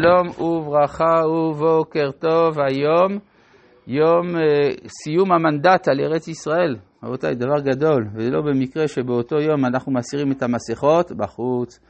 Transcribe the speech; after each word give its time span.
שלום 0.00 0.48
וברכה 0.48 1.26
ובוקר 1.26 2.10
טוב, 2.10 2.58
היום 2.60 3.18
יום 3.86 4.36
אה, 4.36 4.70
סיום 5.02 5.32
המנדט 5.32 5.88
על 5.88 6.00
ארץ 6.00 6.28
ישראל. 6.28 6.76
רבותיי, 7.04 7.34
דבר 7.34 7.60
גדול, 7.60 8.08
ולא 8.14 8.40
במקרה 8.42 8.88
שבאותו 8.88 9.36
יום 9.36 9.64
אנחנו 9.64 9.92
מסירים 9.92 10.32
את 10.32 10.42
המסכות 10.42 11.12
בחוץ. 11.12 11.80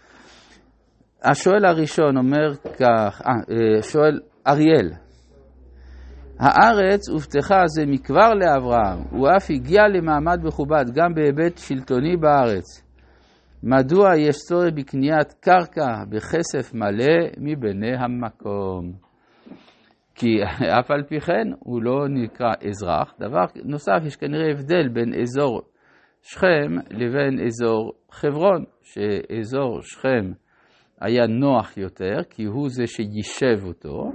השואל 1.23 1.65
הראשון 1.65 2.17
אומר 2.17 2.55
כך, 2.55 3.23
אה, 3.27 3.33
אה 3.33 3.83
שואל 3.83 4.21
אריאל, 4.47 4.91
הארץ 6.39 7.09
הובטחה 7.09 7.63
זה 7.67 7.87
מכבר 7.87 8.35
לאברהם, 8.35 8.99
הוא 9.11 9.29
אף 9.37 9.51
הגיע 9.51 9.89
למעמד 9.89 10.41
מכובד 10.45 10.85
גם 10.95 11.15
בהיבט 11.15 11.59
שלטוני 11.59 12.17
בארץ. 12.17 12.86
מדוע 13.69 14.17
יש 14.17 14.37
צורך 14.49 14.73
בקניית 14.75 15.33
קרקע 15.41 16.05
בכסף 16.09 16.75
מלא 16.75 17.29
מבני 17.39 17.97
המקום? 17.97 18.93
כי 20.15 20.43
אף 20.81 20.91
על 20.91 21.03
פי 21.09 21.21
כן 21.21 21.49
הוא 21.59 21.83
לא 21.83 22.09
נקרא 22.09 22.53
אזרח. 22.69 23.15
דבר 23.21 23.45
נוסף, 23.65 23.99
יש 24.07 24.17
כנראה 24.17 24.51
הבדל 24.51 24.89
בין 24.89 25.21
אזור 25.21 25.63
שכם 26.23 26.77
לבין 26.91 27.47
אזור 27.47 27.93
חברון, 28.11 28.65
שאזור 28.83 29.83
שכם 29.83 30.33
היה 31.01 31.27
נוח 31.27 31.77
יותר, 31.77 32.17
כי 32.31 32.45
הוא 32.45 32.69
זה 32.69 32.87
שיישב 32.87 33.67
אותו, 33.67 34.13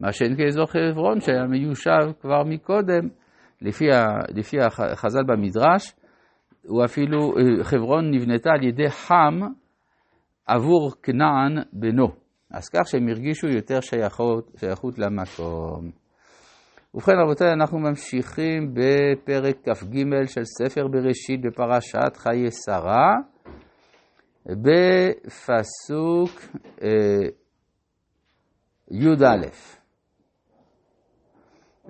מה 0.00 0.12
שאין 0.12 0.36
כאזור 0.36 0.66
חברון 0.66 1.20
שהיה 1.20 1.46
מיושב 1.46 2.12
כבר 2.20 2.44
מקודם, 2.44 3.08
לפי, 3.62 3.84
לפי 4.34 4.56
החז"ל 4.60 5.22
במדרש, 5.26 5.92
הוא 6.66 6.84
אפילו, 6.84 7.38
אה, 7.38 7.64
חברון 7.64 8.10
נבנתה 8.10 8.50
על 8.50 8.64
ידי 8.64 8.90
חם 8.90 9.40
עבור 10.46 10.92
כנען 11.02 11.62
בנו. 11.72 12.08
אז 12.50 12.68
כך 12.68 12.88
שהם 12.88 13.08
הרגישו 13.08 13.46
יותר 13.48 13.80
שייכות, 13.80 14.52
שייכות 14.56 14.98
למקום. 14.98 15.90
ובכן 16.94 17.12
רבותיי, 17.24 17.52
אנחנו 17.52 17.78
ממשיכים 17.78 18.74
בפרק 18.74 19.56
כ"ג 19.64 20.24
של 20.26 20.44
ספר 20.44 20.88
בראשית 20.88 21.40
בפרשת 21.42 22.16
חיי 22.16 22.50
שרה, 22.50 23.14
בפסוק 24.46 26.30
אה, 26.82 27.28
י"א. 28.90 29.46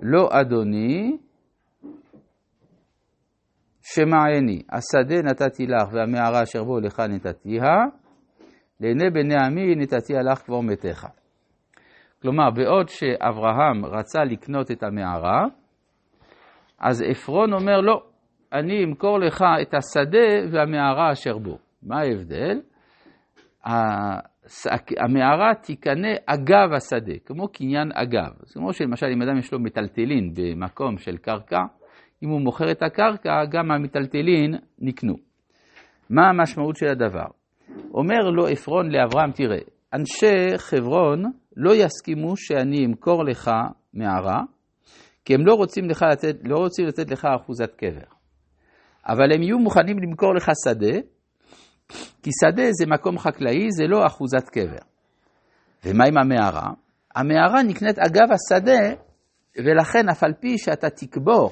לא 0.01 0.29
אדוני, 0.31 1.17
שמעני, 3.93 4.61
השדה 4.71 5.21
נתתי 5.21 5.67
לך 5.67 5.93
והמערה 5.93 6.43
אשר 6.43 6.63
בו 6.63 6.79
לך 6.79 6.99
נתתיה, 6.99 7.75
לעיני 8.79 9.09
בני 9.09 9.35
עמי 9.45 9.75
נתתיה 9.75 10.21
לך 10.21 10.39
כבר 10.39 10.61
מתך. 10.61 11.07
כלומר, 12.21 12.49
בעוד 12.51 12.89
שאברהם 12.89 13.85
רצה 13.85 14.23
לקנות 14.23 14.71
את 14.71 14.83
המערה, 14.83 15.45
אז 16.79 17.03
עפרון 17.09 17.53
אומר 17.53 17.81
לא, 17.81 18.03
אני 18.53 18.83
אמכור 18.83 19.19
לך 19.19 19.43
את 19.61 19.73
השדה 19.73 20.51
והמערה 20.51 21.11
אשר 21.11 21.37
בו. 21.37 21.57
מה 21.83 21.99
ההבדל? 21.99 22.61
המערה 24.99 25.55
תיקנה 25.61 26.13
אגב 26.25 26.73
השדה, 26.75 27.13
כמו 27.25 27.47
קניין 27.47 27.91
אגב. 27.93 28.31
זאת 28.43 28.55
אומרת 28.55 28.73
שלמשל 28.73 29.05
אם 29.05 29.21
אדם 29.21 29.37
יש 29.37 29.53
לו 29.53 29.59
מטלטלין 29.59 30.33
במקום 30.33 30.97
של 30.97 31.17
קרקע, 31.17 31.61
אם 32.23 32.29
הוא 32.29 32.41
מוכר 32.41 32.71
את 32.71 32.83
הקרקע, 32.83 33.45
גם 33.51 33.71
המיטלטלין 33.71 34.55
נקנו. 34.79 35.13
מה 36.09 36.21
המשמעות 36.29 36.75
של 36.75 36.87
הדבר? 36.87 37.25
אומר 37.93 38.29
לו 38.35 38.47
עפרון 38.47 38.91
לאברהם, 38.91 39.31
תראה, 39.31 39.57
אנשי 39.93 40.57
חברון 40.57 41.23
לא 41.55 41.75
יסכימו 41.75 42.37
שאני 42.37 42.85
אמכור 42.85 43.23
לך 43.23 43.51
מערה, 43.93 44.41
כי 45.25 45.33
הם 45.33 45.45
לא 45.45 45.53
רוצים, 45.53 45.89
לך 45.89 46.05
לתת, 46.11 46.35
לא 46.43 46.57
רוצים 46.57 46.85
לתת 46.85 47.11
לך 47.11 47.27
אחוזת 47.35 47.75
קבר. 47.75 48.07
אבל 49.07 49.33
הם 49.33 49.43
יהיו 49.43 49.59
מוכנים 49.59 49.99
למכור 49.99 50.35
לך 50.35 50.51
שדה, 50.65 50.99
כי 52.23 52.29
שדה 52.41 52.71
זה 52.71 52.85
מקום 52.87 53.17
חקלאי, 53.17 53.71
זה 53.71 53.87
לא 53.87 54.05
אחוזת 54.05 54.49
קבר. 54.49 54.85
ומה 55.85 56.03
עם 56.07 56.17
המערה? 56.17 56.69
המערה 57.15 57.63
נקנית 57.63 57.99
אגב 57.99 58.27
השדה, 58.31 59.01
ולכן 59.57 60.09
אף 60.09 60.23
על 60.23 60.33
פי 60.33 60.57
שאתה 60.57 60.89
תקבור 60.89 61.51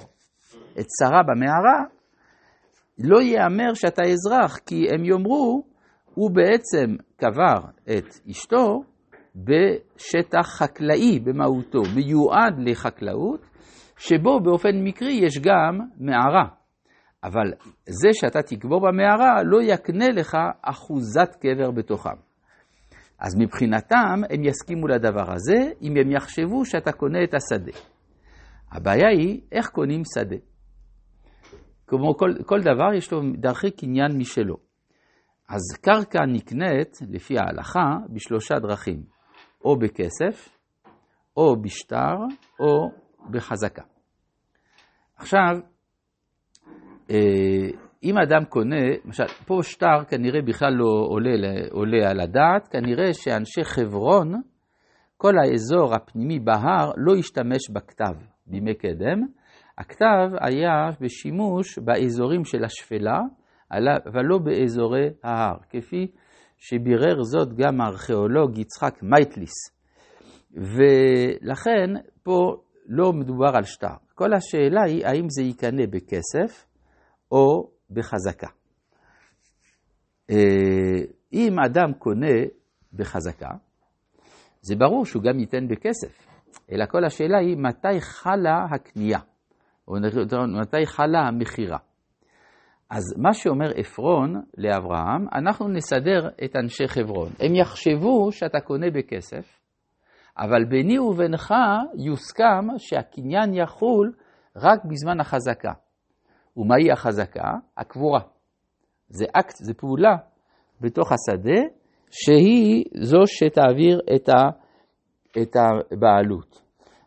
את 0.79 0.85
שרה 0.99 1.23
במערה, 1.23 1.83
לא 2.99 3.21
ייאמר 3.21 3.73
שאתה 3.73 4.01
אזרח, 4.03 4.57
כי 4.57 4.87
הם 4.93 5.05
יאמרו, 5.05 5.63
הוא 6.13 6.31
בעצם 6.31 6.95
קבר 7.17 7.59
את 7.83 8.05
אשתו 8.29 8.83
בשטח 9.35 10.47
חקלאי 10.47 11.19
במהותו, 11.19 11.81
מיועד 11.95 12.53
לחקלאות, 12.59 13.45
שבו 13.97 14.39
באופן 14.39 14.83
מקרי 14.83 15.13
יש 15.13 15.39
גם 15.39 15.79
מערה. 15.97 16.47
אבל 17.23 17.53
זה 17.85 18.09
שאתה 18.13 18.41
תקבור 18.41 18.81
במערה 18.87 19.43
לא 19.43 19.61
יקנה 19.61 20.09
לך 20.09 20.37
אחוזת 20.61 21.35
קבר 21.41 21.71
בתוכם. 21.71 22.15
אז 23.19 23.35
מבחינתם 23.39 24.21
הם 24.29 24.43
יסכימו 24.43 24.87
לדבר 24.87 25.33
הזה 25.33 25.71
אם 25.81 25.93
הם 26.01 26.11
יחשבו 26.11 26.65
שאתה 26.65 26.91
קונה 26.91 27.23
את 27.23 27.33
השדה. 27.33 27.71
הבעיה 28.71 29.09
היא 29.09 29.41
איך 29.51 29.69
קונים 29.69 30.01
שדה. 30.15 30.35
כמו 31.87 32.17
כל, 32.17 32.31
כל 32.45 32.61
דבר 32.61 32.93
יש 32.97 33.11
לו 33.11 33.21
דרכי 33.37 33.71
קניין 33.71 34.17
משלו. 34.17 34.55
אז 35.49 35.61
קרקע 35.81 36.25
נקנית, 36.25 36.97
לפי 37.09 37.37
ההלכה, 37.37 37.97
בשלושה 38.09 38.55
דרכים, 38.59 39.03
או 39.65 39.79
בכסף, 39.79 40.57
או 41.37 41.61
בשטר, 41.61 42.15
או 42.59 42.89
בחזקה. 43.31 43.83
עכשיו, 45.15 45.57
אה, 47.09 47.69
אם 48.03 48.17
אדם 48.17 48.45
קונה, 48.45 48.81
למשל, 49.05 49.27
פה 49.47 49.59
שטר 49.61 50.03
כנראה 50.09 50.41
בכלל 50.41 50.73
לא 50.73 51.05
עולה, 51.07 51.29
עולה 51.71 52.09
על 52.09 52.19
הדעת, 52.19 52.67
כנראה 52.67 53.13
שאנשי 53.13 53.63
חברון, 53.63 54.41
כל 55.17 55.33
האזור 55.37 55.95
הפנימי 55.95 56.39
בהר 56.39 56.91
לא 56.97 57.15
השתמש 57.15 57.69
בכתב 57.73 58.15
בימי 58.47 58.73
קדם, 58.73 59.21
הכתב 59.77 60.29
היה 60.41 60.89
בשימוש 61.01 61.79
באזורים 61.79 62.45
של 62.45 62.63
השפלה, 62.63 63.19
אבל 64.05 64.21
לא 64.25 64.37
באזורי 64.37 65.07
ההר, 65.23 65.57
כפי 65.69 66.07
שבירר 66.57 67.23
זאת 67.23 67.53
גם 67.53 67.81
הארכיאולוג 67.81 68.57
יצחק 68.57 69.03
מייטליס. 69.03 69.53
ולכן 70.51 71.89
פה 72.23 72.55
לא 72.85 73.13
מדובר 73.13 73.55
על 73.55 73.63
שטר. 73.63 73.95
כל 74.15 74.33
השאלה 74.33 74.83
היא 74.83 75.05
האם 75.05 75.29
זה 75.29 75.43
ייקנה 75.43 75.87
בכסף 75.87 76.65
או 77.31 77.69
בחזקה. 77.89 78.47
אה, 80.29 81.05
אם 81.33 81.59
אדם 81.59 81.93
קונה 81.93 82.35
בחזקה, 82.93 83.49
זה 84.61 84.75
ברור 84.75 85.05
שהוא 85.05 85.23
גם 85.23 85.39
ייתן 85.39 85.67
בכסף, 85.67 86.27
אלא 86.71 86.85
כל 86.85 87.05
השאלה 87.05 87.37
היא 87.37 87.57
מתי 87.57 88.01
חלה 88.01 88.65
הקנייה. 88.71 89.19
או 89.87 89.93
מתי 90.61 90.85
חלה 90.85 91.19
המכירה. 91.19 91.77
אז 92.89 93.03
מה 93.17 93.33
שאומר 93.33 93.71
עפרון 93.75 94.41
לאברהם, 94.57 95.27
אנחנו 95.35 95.67
נסדר 95.67 96.29
את 96.45 96.55
אנשי 96.55 96.87
חברון. 96.87 97.29
הם 97.39 97.55
יחשבו 97.55 98.31
שאתה 98.31 98.59
קונה 98.59 98.87
בכסף, 98.91 99.59
אבל 100.37 100.65
ביני 100.69 100.99
ובינך 100.99 101.53
יוסכם 102.05 102.77
שהקניין 102.77 103.53
יחול 103.53 104.13
רק 104.55 104.79
בזמן 104.85 105.19
החזקה. 105.19 105.71
ומהי 106.57 106.91
החזקה? 106.91 107.51
הקבורה. 107.77 108.19
זה 109.07 109.25
אקט, 109.33 109.55
זה 109.55 109.73
פעולה 109.73 110.15
בתוך 110.81 111.11
השדה, 111.11 111.61
שהיא 112.11 112.83
זו 113.01 113.19
שתעביר 113.25 113.99
את, 114.15 115.55
הבעלות. 115.55 116.64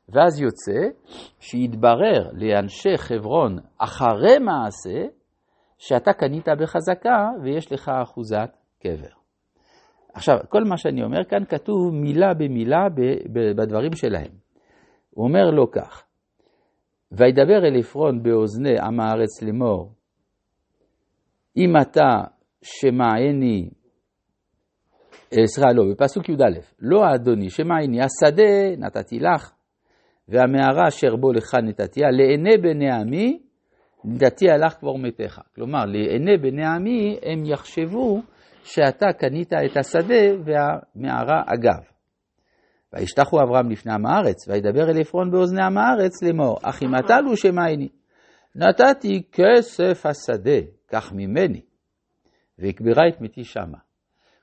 ואז 0.09 0.41
יוצא 0.41 0.89
שיתברר 1.41 2.31
לאנשי 2.33 2.97
חברון 2.97 3.59
אחרי 3.79 4.39
מעשה, 4.39 5.09
שאתה 5.79 6.13
קנית 6.13 6.49
בחזקה 6.61 7.29
ויש 7.43 7.73
לך 7.73 7.89
אחוזת 8.03 8.51
קבר. 8.83 9.19
עכשיו, 10.15 10.37
כל 10.49 10.65
מה 10.65 10.77
שאני 10.77 11.03
אומר 11.03 11.25
כאן 11.25 11.45
כתוב 11.49 11.95
מילה 11.95 12.35
במילה 12.35 12.87
בדברים 13.57 13.93
שלהם. 13.93 14.33
הוא 15.11 15.27
אומר 15.27 15.51
לו 15.51 15.71
כך, 15.71 16.05
וידבר 17.13 17.67
אל 17.67 17.79
עפרון 17.79 18.23
באוזני 18.23 18.79
עם 18.81 19.01
הארץ 19.01 19.43
לאמור, 19.43 19.93
אם 21.57 21.73
אתה 21.83 22.09
שמעני, 22.63 23.71
אה, 25.33 25.47
סליחה, 25.47 25.73
לא, 25.73 25.85
בפסוק 25.93 26.29
י"א, 26.29 26.61
לא 26.79 27.15
אדוני, 27.15 27.51
שמעני, 27.51 28.01
השדה 28.03 28.77
נתתי 28.79 29.19
לך, 29.19 29.53
והמערה 30.29 30.89
אשר 30.89 31.17
בו 31.17 31.33
לך 31.33 31.55
נתתיה, 31.63 32.11
לעיני 32.11 32.57
בני 32.59 32.91
עמי 32.91 33.39
נתתיה 34.05 34.57
לך 34.57 34.75
כבר 34.81 34.97
מתך. 34.97 35.41
כלומר, 35.55 35.85
לעיני 35.85 36.37
בני 36.37 36.67
עמי 36.67 37.19
הם 37.23 37.45
יחשבו 37.45 38.21
שאתה 38.65 39.07
קנית 39.19 39.53
את 39.53 39.77
השדה 39.77 40.43
והמערה 40.45 41.43
אגב. 41.47 41.83
וישתחו 42.93 43.43
אברהם 43.43 43.71
לפני 43.71 43.93
עם 43.93 44.07
הארץ, 44.07 44.49
וידבר 44.49 44.91
אל 44.91 45.01
עפרון 45.01 45.31
באוזני 45.31 45.63
עם 45.63 45.79
הארץ 45.79 46.23
לאמור, 46.23 46.59
אחי 46.63 46.87
מטלו 46.87 47.37
שמייני. 47.37 47.89
נתתי 48.55 49.23
כסף 49.33 50.07
השדה, 50.07 50.61
קח 50.87 51.13
ממני, 51.13 51.61
ויקברה 52.59 53.09
את 53.09 53.21
מתי 53.21 53.45
שמה. 53.45 53.79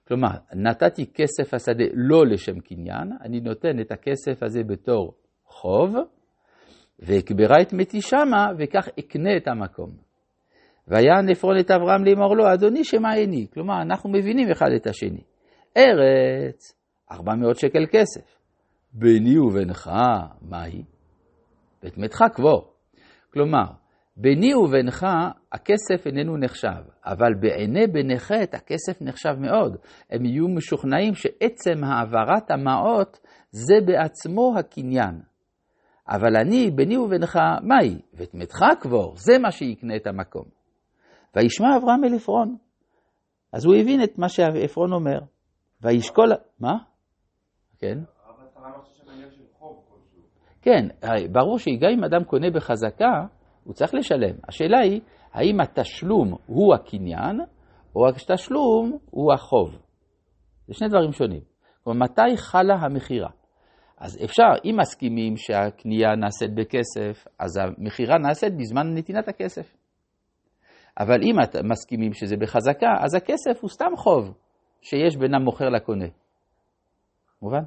כלומר, 0.07 0.29
נתתי 0.53 1.05
כסף 1.13 1.53
השדה 1.53 1.83
לא 1.93 2.25
לשם 2.25 2.59
קניין, 2.59 3.11
אני 3.21 3.39
נותן 3.39 3.79
את 3.79 3.91
הכסף 3.91 4.43
הזה 4.43 4.63
בתור 4.63 5.13
חוב, 5.55 5.95
ואקברה 6.99 7.61
את 7.61 7.73
מתי 7.73 8.01
שמה, 8.01 8.47
וכך 8.57 8.87
אקנה 8.99 9.37
את 9.37 9.47
המקום. 9.47 9.89
ויען 10.87 11.29
עפרון 11.31 11.59
את 11.59 11.71
אברהם 11.71 12.05
לאמור 12.05 12.35
לו, 12.35 12.53
אדוני 12.53 12.83
שמעייני. 12.83 13.47
כלומר, 13.53 13.81
אנחנו 13.81 14.09
מבינים 14.09 14.51
אחד 14.51 14.67
את 14.75 14.87
השני. 14.87 15.21
ארץ, 15.77 16.73
400 17.11 17.59
שקל 17.59 17.85
כסף. 17.91 18.37
ביני 18.93 19.37
ובינך, 19.37 19.89
מהי? 20.41 20.83
ואת 21.83 21.97
מתך 21.97 22.23
קבור. 22.33 22.73
כלומר, 23.33 23.65
ביני 24.17 24.55
ובינך 24.55 25.05
הכסף 25.51 26.07
איננו 26.07 26.37
נחשב, 26.37 26.83
אבל 27.05 27.33
בעיני 27.39 27.87
בני 27.87 28.19
חטא 28.19 28.57
הכסף 28.57 29.01
נחשב 29.01 29.35
מאוד. 29.39 29.77
הם 30.09 30.25
יהיו 30.25 30.47
משוכנעים 30.47 31.13
שעצם 31.13 31.83
העברת 31.83 32.51
המעות 32.51 33.19
זה 33.51 33.75
בעצמו 33.85 34.53
הקניין. 34.59 35.34
אבל 36.09 36.35
אני, 36.35 36.71
ביני 36.71 36.97
ובינך, 36.97 37.39
מהי? 37.61 38.01
ואת 38.13 38.33
מתך 38.33 38.59
קבור, 38.79 39.13
זה 39.15 39.39
מה 39.39 39.51
שיקנה 39.51 39.95
את 39.95 40.07
המקום. 40.07 40.45
וישמע 41.35 41.77
אברהם 41.77 42.03
אל 42.03 42.15
עפרון. 42.15 42.57
אז 43.53 43.65
הוא 43.65 43.75
הבין 43.75 44.03
את 44.03 44.17
מה 44.17 44.29
שעפרון 44.29 44.93
אומר. 44.93 45.19
וישקול... 45.81 46.29
מה? 46.59 46.73
כן? 47.79 47.97
כן, 50.61 50.87
ברור 51.31 51.59
שגם 51.59 51.89
אם 51.97 52.03
אדם 52.03 52.23
קונה 52.23 52.49
בחזקה, 52.49 53.25
הוא 53.63 53.73
צריך 53.73 53.93
לשלם. 53.93 54.35
השאלה 54.47 54.79
היא, 54.79 55.01
האם 55.33 55.59
התשלום 55.61 56.37
הוא 56.45 56.73
הקניין, 56.75 57.39
או 57.95 58.07
התשלום 58.07 58.97
הוא 59.11 59.33
החוב. 59.33 59.69
זה 60.67 60.73
שני 60.73 60.87
דברים 60.87 61.11
שונים. 61.11 61.41
כלומר, 61.83 62.05
מתי 62.05 62.37
חלה 62.37 62.75
המכירה? 62.75 63.29
אז 63.97 64.17
אפשר, 64.23 64.51
אם 64.65 64.75
מסכימים 64.79 65.37
שהקנייה 65.37 66.15
נעשית 66.15 66.55
בכסף, 66.55 67.27
אז 67.39 67.57
המכירה 67.57 68.17
נעשית 68.17 68.57
בזמן 68.57 68.93
נתינת 68.93 69.27
הכסף. 69.27 69.75
אבל 70.99 71.23
אם 71.23 71.35
אתם 71.43 71.69
מסכימים 71.69 72.13
שזה 72.13 72.37
בחזקה, 72.37 72.87
אז 73.03 73.15
הכסף 73.15 73.61
הוא 73.61 73.69
סתם 73.69 73.91
חוב 73.97 74.33
שיש 74.81 75.17
בין 75.17 75.33
המוכר 75.33 75.69
לקונה. 75.69 76.05
מובן? 77.41 77.63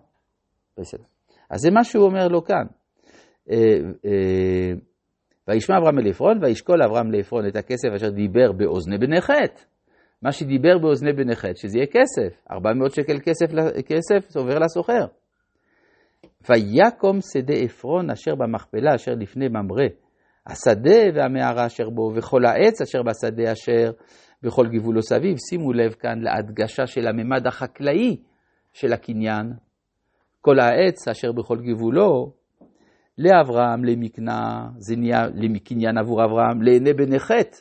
בסדר. 0.79 1.05
אז 1.51 1.61
זה 1.61 1.71
מה 1.71 1.85
שהוא 1.85 2.05
אומר 2.05 2.29
לו 2.29 2.45
כאן. 2.45 2.65
אה, 3.51 3.57
אה, 4.07 4.73
וישמע 5.49 5.77
אברהם 5.79 5.99
אל 5.99 6.09
עפרון, 6.09 6.45
וישקול 6.45 6.83
אברהם 6.83 7.11
לעפרון 7.11 7.49
את 7.49 7.57
הכסף 7.57 7.89
אשר 7.97 8.11
דיבר 8.11 8.53
באוזני 8.53 8.99
בני 8.99 9.21
חטא. 9.21 9.63
מה 10.23 10.33
שדיבר 10.33 10.79
באוזני 10.79 11.13
בני 11.13 11.37
חטא, 11.37 11.55
שזה 11.55 11.79
יהיה 11.79 11.87
כסף. 11.87 12.43
400 12.51 12.95
שקל 12.95 13.19
כסף, 13.19 13.47
כסף 13.87 14.37
עובר 14.37 14.59
לסוחר. 14.59 15.07
ויקום 16.49 17.19
שדה 17.33 17.55
עפרון 17.55 18.11
אשר 18.11 18.35
במכפלה 18.35 18.95
אשר 18.95 19.13
לפני 19.15 19.49
ממרא, 19.49 19.89
השדה 20.47 21.01
והמערה 21.15 21.67
אשר 21.67 21.91
בו, 21.91 22.13
וכל 22.17 22.45
העץ 22.45 22.83
אשר 22.83 23.03
בשדה 23.03 23.53
אשר 23.53 23.91
בכל 24.43 24.67
גבולו 24.67 25.03
סביב. 25.03 25.37
שימו 25.51 25.73
לב 25.73 25.93
כאן 25.93 26.19
להדגשה 26.21 26.87
של 26.87 27.07
הממד 27.07 27.47
החקלאי 27.47 28.17
של 28.73 28.93
הקניין. 28.93 29.53
כל 30.41 30.61
העץ 30.61 31.09
אשר 31.09 31.33
בכל 31.33 31.59
גבולו, 31.59 32.33
לאברהם, 33.19 33.85
למקנה, 33.85 34.69
זה 34.77 34.97
נהיה 34.97 35.27
לקניין 35.35 35.99
עבור 35.99 36.25
אברהם, 36.25 36.63
לעיני 36.63 36.93
בני 36.93 37.19
חטא, 37.19 37.57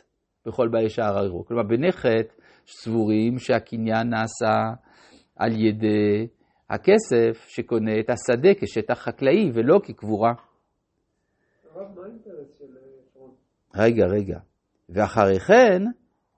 בכל 0.45 0.67
באי 0.67 0.89
שער 0.89 1.17
ערערו. 1.17 1.45
כלומר, 1.45 1.63
בני 1.63 1.91
חטא 1.91 2.33
סבורים 2.67 3.39
שהקניין 3.39 4.09
נעשה 4.09 4.73
על 5.35 5.51
ידי 5.51 6.27
הכסף 6.69 7.45
שקונה 7.47 7.99
את 7.99 8.09
השדה 8.09 8.49
כשטח 8.61 8.99
חקלאי 8.99 9.51
ולא 9.53 9.79
כקבורה. 9.83 10.33
רגע, 13.75 14.05
רגע. 14.05 14.39
ואחרי 14.89 15.39
כן, 15.39 15.83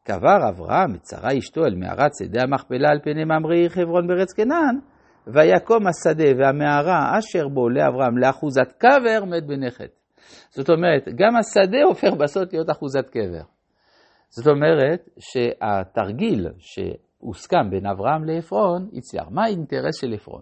קבר 0.03 0.49
אברהם 0.49 0.95
את 0.95 1.05
שרה 1.09 1.37
אשתו 1.37 1.65
אל 1.65 1.75
מערת 1.75 2.11
שדה 2.19 2.43
המכפלה 2.43 2.89
על 2.89 2.99
פני 3.03 3.23
ממרי 3.23 3.69
חברון 3.69 4.07
בארץ 4.07 4.33
כנען, 4.33 4.79
ויקום 5.27 5.87
השדה 5.87 6.37
והמערה 6.37 7.19
אשר 7.19 7.47
בו 7.47 7.69
לאברהם 7.69 8.17
לאחוזת 8.17 8.71
קבר 8.77 9.25
מת 9.25 9.47
בנכד. 9.47 9.87
זאת 10.49 10.69
אומרת, 10.69 11.05
גם 11.15 11.35
השדה 11.35 11.83
הופך 11.87 12.13
בסוף 12.19 12.53
להיות 12.53 12.69
אחוזת 12.69 13.09
קבר. 13.09 13.43
זאת 14.29 14.47
אומרת 14.47 15.09
שהתרגיל 15.19 16.47
שהוסכם 17.19 17.69
בין 17.69 17.85
אברהם 17.85 18.23
לעפרון 18.23 18.89
הצליח. 18.93 19.27
מה 19.31 19.43
האינטרס 19.43 20.01
של 20.01 20.13
עפרון? 20.13 20.41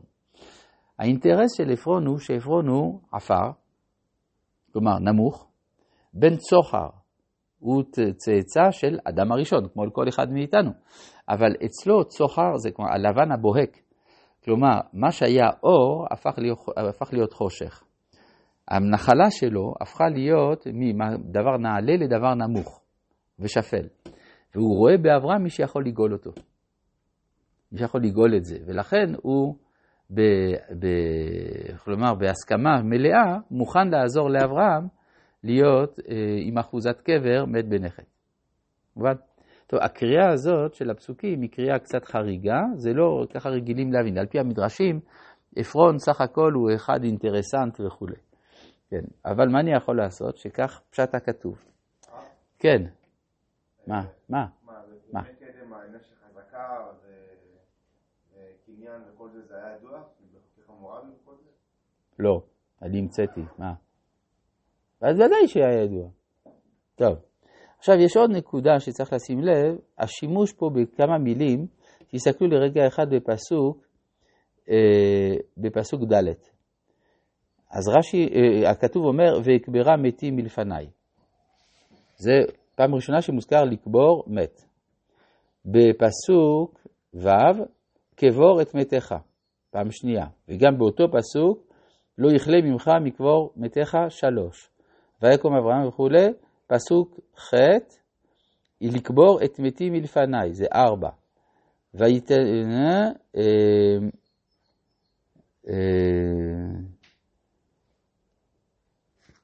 האינטרס 0.99 1.57
של 1.57 1.71
עפרון 1.71 2.05
הוא 2.05 2.19
שעפרון 2.19 2.67
הוא 2.67 2.99
עפר, 3.13 3.51
כלומר 4.73 4.99
נמוך, 4.99 5.47
בן 6.13 6.35
צוחר 6.37 6.89
הוא 7.59 7.83
צאצא 8.17 8.71
של 8.71 8.99
אדם 9.03 9.31
הראשון, 9.31 9.67
כמו 9.73 9.85
לכל 9.85 10.07
אחד 10.09 10.31
מאיתנו. 10.31 10.71
אבל 11.29 11.51
אצלו 11.65 12.05
צוחר 12.05 12.57
זה 12.57 12.71
כמו 12.71 12.85
הלבן 12.87 13.31
הבוהק. 13.31 13.77
כלומר, 14.43 14.79
מה 14.93 15.11
שהיה 15.11 15.49
אור 15.63 16.07
הפך 16.11 16.33
להיות, 16.37 16.59
הפך 16.89 17.13
להיות 17.13 17.33
חושך. 17.33 17.83
הנחלה 18.67 19.31
שלו 19.31 19.73
הפכה 19.81 20.09
להיות 20.09 20.67
מדבר 20.73 21.57
נעלה 21.57 21.93
לדבר 21.97 22.33
נמוך 22.33 22.81
ושפל. 23.39 23.87
והוא 24.55 24.77
רואה 24.77 24.97
באברהם 24.97 25.43
מי 25.43 25.49
שיכול 25.49 25.85
לגאול 25.85 26.13
אותו. 26.13 26.31
מי 27.71 27.79
שיכול 27.79 28.01
לגאול 28.03 28.35
את 28.35 28.45
זה. 28.45 28.57
ולכן 28.65 29.13
הוא, 29.21 29.55
ב, 30.11 30.21
ב, 30.79 30.87
כלומר, 31.83 32.13
בהסכמה 32.13 32.81
מלאה, 32.83 33.37
מוכן 33.51 33.87
לעזור 33.87 34.29
לאברהם 34.29 34.87
להיות 35.43 35.99
אה, 35.99 36.15
עם 36.39 36.57
אחוזת 36.57 37.01
קבר 37.01 37.45
מת 37.45 37.69
בנכד. 37.69 38.03
מובן? 38.95 39.13
טוב, 39.67 39.79
הקריאה 39.83 40.29
הזאת 40.29 40.73
של 40.73 40.89
הפסוקים 40.89 41.41
היא 41.41 41.49
קריאה 41.49 41.79
קצת 41.79 42.05
חריגה, 42.05 42.59
זה 42.75 42.93
לא 42.93 43.25
ככה 43.33 43.49
רגילים 43.49 43.93
להבין. 43.93 44.17
על 44.17 44.25
פי 44.25 44.39
המדרשים, 44.39 44.99
עפרון 45.55 45.99
סך 45.99 46.21
הכל 46.21 46.51
הוא 46.53 46.71
אחד 46.75 47.03
אינטרסנט 47.03 47.79
וכולי. 47.79 48.15
כן, 48.89 49.03
אבל 49.25 49.47
מה 49.47 49.59
אני 49.59 49.71
יכול 49.75 49.97
לעשות? 49.97 50.37
שכך 50.37 50.81
פשט 50.89 51.15
הכתוב. 51.15 51.63
כן. 52.59 52.83
מה? 53.87 54.01
מה? 54.29 54.45
מה? 55.13 55.21
לא, 62.19 62.41
אני 62.81 62.99
המצאתי, 62.99 63.41
מה? 63.57 63.73
אז 65.01 65.15
ודאי 65.15 65.47
שהיה 65.47 65.83
ידוע. 65.83 66.09
טוב, 66.95 67.17
עכשיו 67.77 67.95
יש 67.95 68.17
עוד 68.17 68.31
נקודה 68.31 68.79
שצריך 68.79 69.13
לשים 69.13 69.39
לב, 69.41 69.77
השימוש 69.97 70.53
פה 70.53 70.69
בכמה 70.75 71.17
מילים, 71.17 71.67
תסתכלו 72.07 72.47
לרגע 72.47 72.87
אחד 72.87 73.05
בפסוק, 73.11 73.87
אה, 74.69 75.35
בפסוק 75.57 76.01
ד'. 76.01 76.27
אז 77.71 77.89
רש"י, 77.97 78.29
אה, 78.35 78.71
הכתוב 78.71 79.05
אומר, 79.05 79.39
ואקברה 79.43 79.97
מתים 79.97 80.35
מלפניי. 80.35 80.89
זה 82.15 82.31
פעם 82.75 82.95
ראשונה 82.95 83.21
שמוזכר 83.21 83.63
לקבור 83.63 84.23
מת. 84.27 84.61
בפסוק 85.65 86.87
ו', 87.13 87.29
קבור 88.19 88.61
את 88.61 88.75
מתיך, 88.75 89.15
פעם 89.71 89.91
שנייה. 89.91 90.25
וגם 90.49 90.77
באותו 90.77 91.03
פסוק, 91.11 91.67
לא 92.17 92.31
יכלה 92.35 92.61
ממך 92.63 92.91
מקבור 93.03 93.53
מתיך 93.55 93.97
שלוש. 94.09 94.69
ויקום 95.21 95.53
אברהם 95.55 95.87
וכולי, 95.87 96.27
פסוק 96.67 97.19
ח', 97.37 97.53
היא 98.79 98.91
לקבור 98.93 99.39
את 99.43 99.59
מתי 99.59 99.89
מלפניי, 99.89 100.53
זה 100.53 100.65
ארבע. 100.73 101.09
ויתן... 101.93 102.35
אה, 103.35 103.37
אה, 105.69 106.87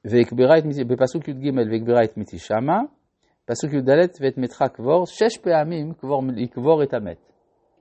ויקברה 0.04 0.58
את 0.58 0.64
בפסוק 0.88 1.28
י"ג 1.28 1.50
ויקברה 1.70 2.04
את 2.04 2.16
מתי 2.16 2.38
שמה, 2.38 2.80
פסוק 3.44 3.72
י"ד 3.72 3.88
ואת 4.20 4.38
מתך 4.38 4.64
קבור, 4.72 5.06
שש 5.06 5.38
פעמים 5.42 5.92
קבור, 5.94 6.22
לקבור 6.36 6.82
את 6.82 6.94
המת. 6.94 7.33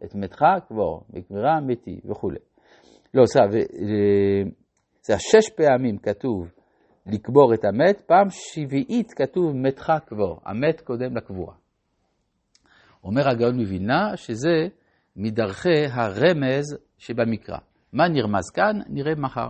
את 0.03 0.15
מתך 0.15 0.43
קבור, 0.67 1.03
ויקברה 1.09 1.61
מתי 1.61 1.99
וכולי. 2.09 2.39
לא, 3.13 3.25
סליחה, 3.25 3.47
זה 5.01 5.15
השש 5.15 5.49
פעמים 5.55 5.97
כתוב 5.97 6.51
לקבור 7.05 7.53
את 7.53 7.65
המת, 7.65 8.01
פעם 8.01 8.27
שביעית 8.29 9.11
כתוב 9.11 9.55
מתך 9.55 9.93
קבור, 10.05 10.39
המת 10.45 10.81
קודם 10.81 11.17
לקבורה. 11.17 11.53
אומר 13.03 13.29
הגאון 13.29 13.55
מווילנה 13.55 14.17
שזה 14.17 14.67
מדרכי 15.15 15.85
הרמז 15.91 16.77
שבמקרא. 16.97 17.57
מה 17.93 18.07
נרמז 18.07 18.49
כאן? 18.53 18.79
נראה 18.87 19.15
מחר. 19.15 19.49